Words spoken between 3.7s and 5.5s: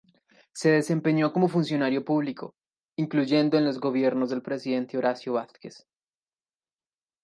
gobiernos del presidente Horacio